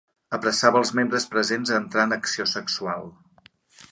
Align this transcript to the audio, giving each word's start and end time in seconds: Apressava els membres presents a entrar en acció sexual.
Apressava 0.35 0.79
els 0.83 0.91
membres 0.99 1.27
presents 1.33 1.73
a 1.73 1.77
entrar 1.81 2.07
en 2.09 2.17
acció 2.17 2.49
sexual. 2.53 3.09